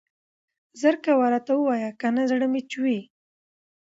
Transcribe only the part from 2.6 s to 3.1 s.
چوي.